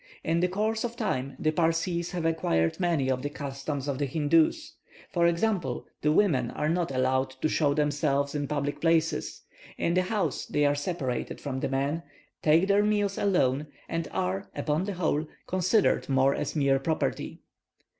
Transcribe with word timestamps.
In 0.23 0.39
the 0.39 0.47
course 0.47 0.83
of 0.83 0.95
time 0.95 1.35
the 1.37 1.51
Parsees 1.51 2.09
have 2.09 2.25
acquired 2.25 2.79
many 2.79 3.07
of 3.07 3.21
the 3.21 3.29
customs 3.29 3.87
of 3.87 3.99
the 3.99 4.07
Hindoos. 4.07 4.73
For 5.11 5.27
example, 5.27 5.85
the 6.01 6.11
women 6.11 6.49
are 6.49 6.69
not 6.69 6.89
allowed 6.89 7.29
to 7.39 7.47
show 7.47 7.75
themselves 7.75 8.33
in 8.33 8.47
public 8.47 8.81
places; 8.81 9.43
in 9.77 9.93
the 9.93 10.01
house 10.01 10.47
they 10.47 10.65
are 10.65 10.73
separated 10.73 11.39
from 11.39 11.59
the 11.59 11.69
men, 11.69 12.01
take 12.41 12.67
their 12.67 12.81
meals 12.81 13.19
alone, 13.19 13.67
and 13.87 14.07
are, 14.11 14.49
upon 14.55 14.85
the 14.85 14.93
whole, 14.93 15.27
considered 15.45 16.09
more 16.09 16.33
as 16.33 16.55
mere 16.55 16.79
property. 16.79 17.43